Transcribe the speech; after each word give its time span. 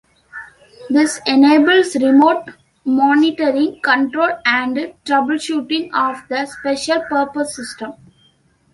This 0.89 1.21
enables 1.27 1.93
remote 1.95 2.49
monitoring, 2.85 3.79
control, 3.83 4.31
and 4.47 4.95
troubleshooting 5.05 5.93
of 5.93 6.27
the 6.27 6.47
special-purpose 6.47 7.55
system. 7.55 7.93